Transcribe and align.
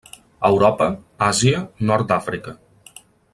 Europa, 0.47 0.87
Àsia, 1.27 1.61
nord 1.91 2.09
d'Àfrica. 2.13 2.57